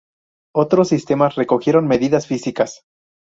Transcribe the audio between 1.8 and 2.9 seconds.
medidas físicas.